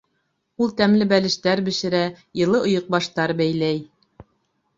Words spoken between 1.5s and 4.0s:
бешерә, йылы ойоҡбаштар бәйләй.